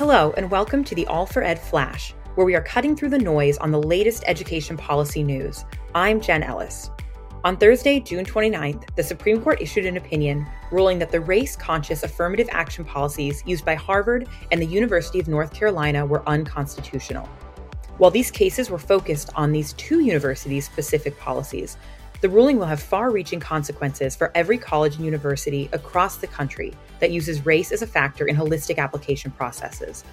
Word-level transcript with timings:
Hello, 0.00 0.32
and 0.38 0.50
welcome 0.50 0.82
to 0.84 0.94
the 0.94 1.04
All4Ed 1.10 1.58
Flash, 1.58 2.14
where 2.34 2.46
we 2.46 2.54
are 2.54 2.62
cutting 2.62 2.96
through 2.96 3.10
the 3.10 3.18
noise 3.18 3.58
on 3.58 3.70
the 3.70 3.82
latest 3.82 4.24
education 4.26 4.74
policy 4.74 5.22
news. 5.22 5.66
I'm 5.94 6.22
Jen 6.22 6.42
Ellis. 6.42 6.90
On 7.44 7.54
Thursday, 7.54 8.00
June 8.00 8.24
29th, 8.24 8.96
the 8.96 9.02
Supreme 9.02 9.42
Court 9.42 9.60
issued 9.60 9.84
an 9.84 9.98
opinion 9.98 10.46
ruling 10.72 10.98
that 11.00 11.10
the 11.10 11.20
race 11.20 11.54
conscious 11.54 12.02
affirmative 12.02 12.48
action 12.50 12.82
policies 12.82 13.42
used 13.44 13.66
by 13.66 13.74
Harvard 13.74 14.26
and 14.50 14.62
the 14.62 14.66
University 14.66 15.20
of 15.20 15.28
North 15.28 15.52
Carolina 15.52 16.06
were 16.06 16.26
unconstitutional. 16.26 17.28
While 17.98 18.10
these 18.10 18.30
cases 18.30 18.70
were 18.70 18.78
focused 18.78 19.28
on 19.34 19.52
these 19.52 19.74
two 19.74 20.00
universities' 20.00 20.64
specific 20.64 21.18
policies, 21.18 21.76
the 22.20 22.28
ruling 22.28 22.58
will 22.58 22.66
have 22.66 22.82
far 22.82 23.10
reaching 23.10 23.40
consequences 23.40 24.14
for 24.14 24.30
every 24.34 24.58
college 24.58 24.96
and 24.96 25.04
university 25.04 25.70
across 25.72 26.18
the 26.18 26.26
country 26.26 26.74
that 26.98 27.10
uses 27.10 27.46
race 27.46 27.72
as 27.72 27.80
a 27.80 27.86
factor 27.86 28.26
in 28.26 28.36
holistic 28.36 28.76
application 28.76 29.30
processes. 29.30 30.04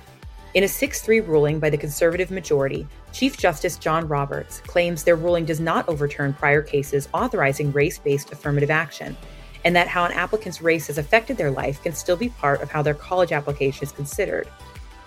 In 0.53 0.63
a 0.63 0.67
6 0.67 1.01
3 1.01 1.20
ruling 1.20 1.59
by 1.59 1.70
the 1.70 1.77
conservative 1.77 2.31
majority, 2.31 2.88
Chief 3.12 3.38
Justice 3.38 3.77
John 3.77 4.07
Roberts 4.07 4.62
claims 4.62 5.03
their 5.03 5.17
ruling 5.17 5.43
does 5.43 5.59
not 5.59 5.88
overturn 5.89 6.34
prior 6.34 6.62
cases 6.62 7.09
authorizing 7.13 7.73
race 7.73 7.99
based 7.99 8.31
affirmative 8.31 8.71
action, 8.71 9.17
and 9.65 9.76
that 9.76 9.89
how 9.89 10.05
an 10.05 10.13
applicant's 10.13 10.62
race 10.62 10.87
has 10.87 10.98
affected 10.98 11.35
their 11.35 11.51
life 11.51 11.84
can 11.84 11.93
still 11.93 12.15
be 12.15 12.29
part 12.29 12.62
of 12.62 12.71
how 12.71 12.81
their 12.81 12.93
college 12.93 13.34
application 13.34 13.84
is 13.84 13.91
considered. 13.91 14.48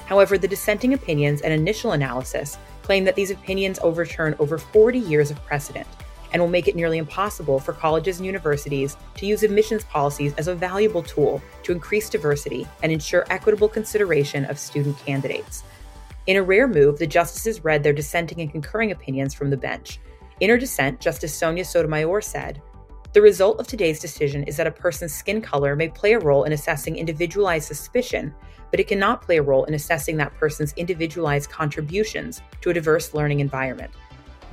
However, 0.05 0.36
the 0.36 0.48
dissenting 0.48 0.92
opinions 0.92 1.41
and 1.41 1.52
initial 1.52 1.92
analysis 1.92 2.58
claim 2.82 3.05
that 3.05 3.14
these 3.14 3.30
opinions 3.30 3.78
overturn 3.82 4.34
over 4.38 4.58
40 4.58 4.98
years 4.98 5.30
of 5.30 5.42
precedent 5.47 5.86
and 6.33 6.41
will 6.41 6.48
make 6.48 6.69
it 6.69 6.77
nearly 6.77 6.98
impossible 6.98 7.59
for 7.59 7.73
colleges 7.73 8.19
and 8.19 8.27
universities 8.27 8.97
to 9.17 9.27
use 9.27 9.42
admissions 9.42 9.84
policies 9.84 10.34
as 10.39 10.48
a 10.48 10.55
valuable 10.55 11.03
tool 11.03 11.42
to 11.62 11.72
increase 11.72 12.09
diversity 12.09 12.67
and 12.83 12.92
ensure 12.92 13.27
equitable 13.31 13.69
consideration 13.69 14.45
of 14.47 14.59
student 14.59 14.98
candidates. 14.98 15.62
In 16.27 16.37
a 16.37 16.42
rare 16.42 16.69
move, 16.69 16.98
the 16.98 17.06
justices 17.06 17.64
read 17.64 17.83
their 17.83 17.92
dissenting 17.92 18.41
and 18.41 18.50
concurring 18.50 18.92
opinions 18.92 19.34
from 19.34 19.50
the 19.50 19.56
bench. 19.56 20.00
In 20.41 20.50
her 20.50 20.59
dissent, 20.59 21.00
Justice 21.00 21.34
Sonia 21.34 21.64
Sotomayor 21.64 22.20
said, 22.20 22.62
the 23.12 23.20
result 23.20 23.59
of 23.59 23.67
today's 23.67 23.98
decision 23.98 24.44
is 24.44 24.56
that 24.56 24.69
a 24.69 24.70
person's 24.70 25.12
skin 25.12 25.42
color 25.42 25.75
may 25.75 25.89
play 25.89 26.12
a 26.12 26.19
role 26.20 26.44
in 26.44 26.53
assessing 26.53 26.97
individualized 26.97 27.67
suspicion, 27.67 28.33
but 28.70 28.78
it 28.78 28.87
cannot 28.87 29.22
play 29.22 29.39
a 29.39 29.42
role 29.42 29.65
in 29.65 29.75
assessing 29.75 30.17
that 30.19 30.33
person's 30.37 30.72
individualized 30.75 31.50
contributions 31.50 32.41
to 32.61 32.70
a 32.70 32.75
diverse 32.75 33.12
learning 33.12 33.41
environment. 33.41 33.91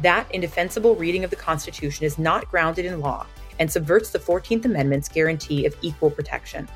That 0.02 0.30
indefensible 0.32 0.96
reading 0.96 1.24
of 1.24 1.30
the 1.30 1.36
Constitution 1.36 2.06
is 2.06 2.20
not 2.20 2.50
grounded 2.50 2.86
in 2.86 3.00
law 3.00 3.26
and 3.60 3.72
subverts 3.72 4.12
the 4.12 4.20
14th 4.20 4.66
Amendment's 4.66 5.10
guarantee 5.10 5.66
of 5.66 5.76
equal 5.82 6.12
protection. 6.12 6.68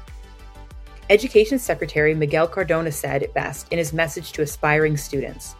Education 1.10 1.60
Secretary 1.60 2.16
Miguel 2.16 2.48
Cardona 2.48 2.92
said 2.92 3.22
it 3.22 3.34
best 3.34 3.72
in 3.72 3.78
his 3.78 3.94
message 3.94 4.32
to 4.32 4.42
aspiring 4.42 4.98
students 4.98 5.56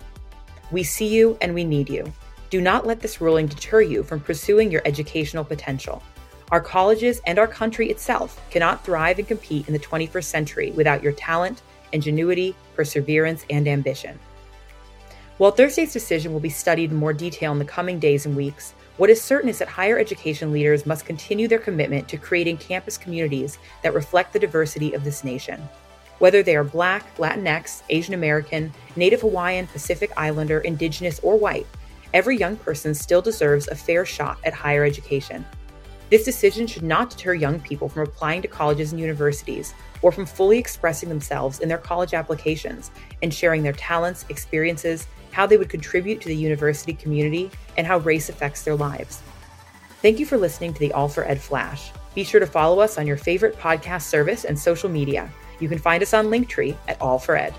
We 0.72 0.82
see 0.82 1.08
you 1.08 1.38
and 1.42 1.54
we 1.54 1.64
need 1.64 1.90
you. 1.90 2.12
Do 2.50 2.62
not 2.62 2.88
let 2.88 3.00
this 3.00 3.22
ruling 3.22 3.48
deter 3.48 3.82
you 3.82 4.02
from 4.04 4.22
pursuing 4.22 4.72
your 4.72 4.82
educational 4.86 5.44
potential. 5.44 6.02
Our 6.52 6.62
colleges 6.62 7.22
and 7.28 7.38
our 7.38 7.48
country 7.48 7.90
itself 7.90 8.42
cannot 8.50 8.84
thrive 8.84 9.20
and 9.20 9.28
compete 9.28 9.68
in 9.68 9.74
the 9.74 9.80
21st 9.80 10.24
century 10.24 10.72
without 10.72 11.04
your 11.04 11.14
talent, 11.14 11.62
ingenuity, 11.94 12.56
perseverance, 12.76 13.46
and 13.50 13.68
ambition. 13.68 14.20
While 15.42 15.50
Thursday's 15.50 15.92
decision 15.92 16.34
will 16.34 16.40
be 16.40 16.52
studied 16.52 16.92
in 16.92 16.98
more 16.98 17.14
detail 17.14 17.52
in 17.52 17.58
the 17.58 17.66
coming 17.66 17.98
days 17.98 18.28
and 18.28 18.36
weeks, 18.36 18.76
what 18.98 19.10
is 19.10 19.20
certain 19.20 19.50
is 19.50 19.58
that 19.58 19.68
higher 19.68 19.98
education 19.98 20.52
leaders 20.52 20.86
must 20.86 21.04
continue 21.04 21.48
their 21.48 21.58
commitment 21.58 22.08
to 22.10 22.18
creating 22.18 22.58
campus 22.58 22.96
communities 22.96 23.58
that 23.82 23.96
reflect 23.96 24.34
the 24.34 24.40
diversity 24.40 24.94
of 24.94 25.04
this 25.04 25.24
nation. 25.24 25.60
Whether 26.20 26.44
they 26.44 26.56
are 26.56 26.64
Black, 26.64 27.18
Latinx, 27.18 27.82
Asian 27.90 28.14
American, 28.14 28.72
Native 28.96 29.22
Hawaiian, 29.22 29.66
Pacific 29.66 30.12
Islander, 30.16 30.60
Indigenous, 30.60 31.20
or 31.24 31.40
white, 31.40 31.66
every 32.14 32.38
young 32.38 32.56
person 32.56 32.94
still 32.94 33.24
deserves 33.24 33.68
a 33.68 33.74
fair 33.74 34.06
shot 34.06 34.38
at 34.46 34.54
higher 34.54 34.86
education. 34.86 35.44
This 36.12 36.24
decision 36.24 36.68
should 36.68 36.84
not 36.84 37.10
deter 37.10 37.34
young 37.34 37.60
people 37.62 37.90
from 37.90 38.04
applying 38.04 38.44
to 38.44 38.48
colleges 38.48 38.92
and 38.92 39.02
universities 39.02 39.74
or 40.04 40.12
from 40.12 40.28
fully 40.28 40.60
expressing 40.60 41.10
themselves 41.10 41.62
in 41.62 41.70
their 41.70 41.80
college 41.80 42.14
applications 42.14 42.92
and 43.24 43.34
sharing 43.34 43.64
their 43.64 43.74
talents, 43.74 44.26
experiences, 44.30 45.08
how 45.32 45.46
they 45.46 45.58
would 45.58 45.70
contribute 45.70 46.22
to 46.22 46.30
the 46.30 46.36
university 46.36 46.94
community, 46.94 47.50
and 47.78 47.88
how 47.88 47.98
race 48.00 48.30
affects 48.30 48.64
their 48.64 48.76
lives. 48.76 49.22
Thank 50.02 50.20
you 50.20 50.26
for 50.26 50.38
listening 50.38 50.74
to 50.74 50.80
the 50.80 50.90
All4Ed 50.90 51.40
Flash. 51.40 51.92
Be 52.16 52.24
sure 52.24 52.40
to 52.40 52.48
follow 52.48 52.80
us 52.80 52.98
on 52.98 53.08
your 53.08 53.18
favorite 53.18 53.58
podcast 53.58 54.04
service 54.04 54.46
and 54.46 54.58
social 54.58 54.90
media. 54.90 55.30
You 55.60 55.70
can 55.70 55.78
find 55.78 56.02
us 56.04 56.14
on 56.14 56.28
Linktree 56.28 56.76
at 56.88 57.00
All4Ed. 57.00 57.54